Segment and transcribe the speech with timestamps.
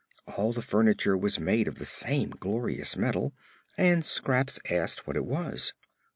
[0.35, 3.35] All the furniture was made of the same glorious metal,
[3.77, 5.73] and Scraps asked what it was.